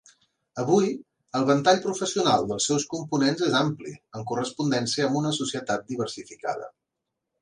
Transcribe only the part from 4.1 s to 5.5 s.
en correspondència amb una